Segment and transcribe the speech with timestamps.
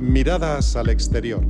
[0.00, 1.44] Miradas al exterior.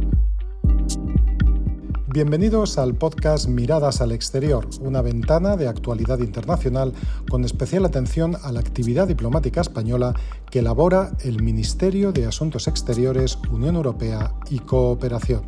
[2.08, 6.92] Bienvenidos al podcast Miradas al Exterior, una ventana de actualidad internacional
[7.30, 10.14] con especial atención a la actividad diplomática española
[10.50, 15.44] que elabora el Ministerio de Asuntos Exteriores, Unión Europea y Cooperación.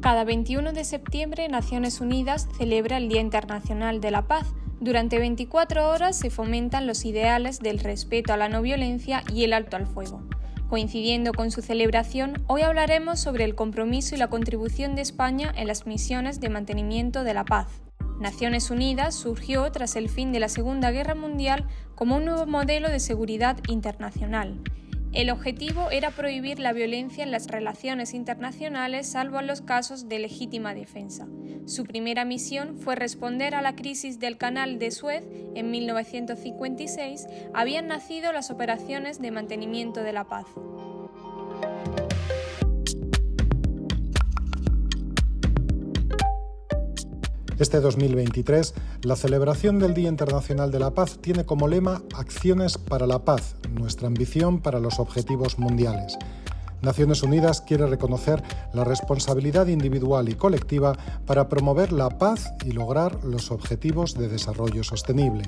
[0.00, 4.46] Cada 21 de septiembre Naciones Unidas celebra el Día Internacional de la Paz.
[4.80, 9.54] Durante 24 horas se fomentan los ideales del respeto a la no violencia y el
[9.54, 10.22] alto al fuego.
[10.68, 15.68] Coincidiendo con su celebración, hoy hablaremos sobre el compromiso y la contribución de España en
[15.68, 17.68] las misiones de mantenimiento de la paz.
[18.20, 22.90] Naciones Unidas surgió tras el fin de la Segunda Guerra Mundial como un nuevo modelo
[22.90, 24.60] de seguridad internacional.
[25.16, 30.18] El objetivo era prohibir la violencia en las relaciones internacionales salvo en los casos de
[30.18, 31.26] legítima defensa.
[31.64, 35.24] Su primera misión fue responder a la crisis del Canal de Suez
[35.54, 37.28] en 1956.
[37.54, 40.48] Habían nacido las operaciones de mantenimiento de la paz.
[47.58, 53.06] Este 2023, la celebración del Día Internacional de la Paz tiene como lema Acciones para
[53.06, 56.18] la Paz, nuestra ambición para los objetivos mundiales.
[56.82, 58.42] Naciones Unidas quiere reconocer
[58.74, 64.84] la responsabilidad individual y colectiva para promover la paz y lograr los objetivos de desarrollo
[64.84, 65.44] sostenible.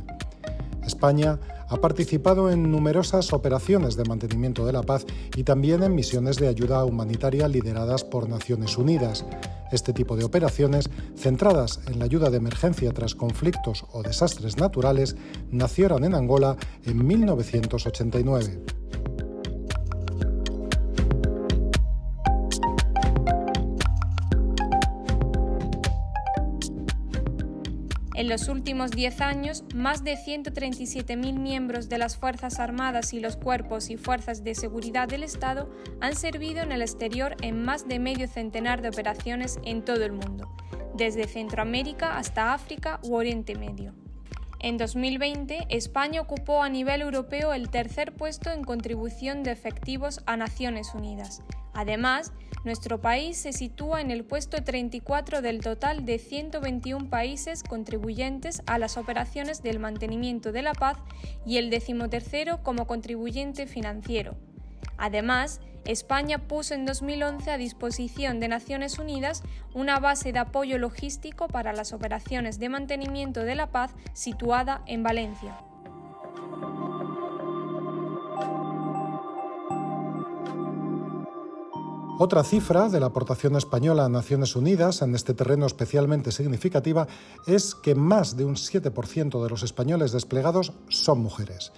[0.89, 6.37] España ha participado en numerosas operaciones de mantenimiento de la paz y también en misiones
[6.37, 9.25] de ayuda humanitaria lideradas por Naciones Unidas.
[9.71, 15.17] Este tipo de operaciones, centradas en la ayuda de emergencia tras conflictos o desastres naturales,
[15.53, 18.88] nacieron en Angola en 1989.
[28.19, 33.37] En los últimos 10 años, más de 137.000 miembros de las Fuerzas Armadas y los
[33.37, 38.01] cuerpos y fuerzas de seguridad del Estado han servido en el exterior en más de
[38.01, 40.51] medio centenar de operaciones en todo el mundo,
[40.97, 43.95] desde Centroamérica hasta África u Oriente Medio.
[44.59, 50.37] En 2020, España ocupó a nivel europeo el tercer puesto en contribución de efectivos a
[50.37, 51.45] Naciones Unidas.
[51.79, 52.33] Además,
[52.65, 58.79] nuestro país se sitúa en el puesto 34 del total de 121 países contribuyentes a
[58.79, 60.99] las operaciones del mantenimiento de la paz
[61.47, 64.35] y el decimotercero como contribuyente financiero.
[64.97, 71.47] Además, España puso en 2011 a disposición de Naciones Unidas una base de apoyo logístico
[71.47, 75.57] para las operaciones de mantenimiento de la paz situada en Valencia.
[82.21, 87.07] Otra cifra de la aportación española a Naciones Unidas en este terreno especialmente significativa
[87.47, 91.71] es que más de un 7% de los españoles desplegados son mujeres.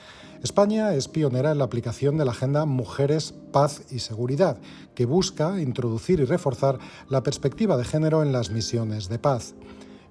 [0.42, 4.56] España es pionera en la aplicación de la Agenda Mujeres, Paz y Seguridad,
[4.94, 6.78] que busca introducir y reforzar
[7.10, 9.54] la perspectiva de género en las misiones de paz.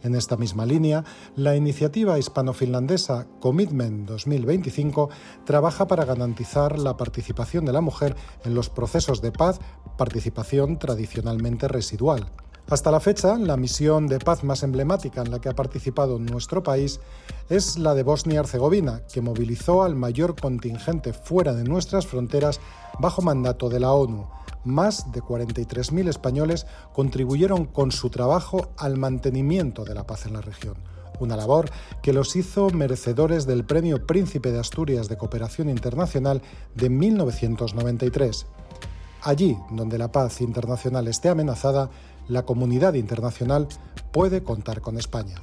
[0.02, 1.04] En esta misma línea,
[1.36, 5.10] la iniciativa hispano-finlandesa Commitment 2025
[5.46, 8.16] trabaja para garantizar la participación de la mujer
[8.46, 9.60] en los procesos de paz,
[9.98, 12.32] participación tradicionalmente residual.
[12.69, 16.62] Hasta la fecha, la misión de paz más emblemática en la que ha participado nuestro
[16.62, 17.00] país
[17.50, 22.59] es la de Bosnia-Herzegovina, que movilizó al mayor contingente fuera de nuestras fronteras
[23.00, 24.28] bajo mandato de la ONU
[24.63, 30.41] más de 43.000 españoles contribuyeron con su trabajo al mantenimiento de la paz en la
[30.41, 30.75] región,
[31.19, 31.69] una labor
[32.01, 36.41] que los hizo merecedores del Premio Príncipe de Asturias de Cooperación Internacional
[36.75, 38.47] de 1993.
[39.22, 41.90] Allí donde la paz internacional esté amenazada,
[42.29, 43.67] la comunidad internacional
[44.13, 45.35] puede contar con España.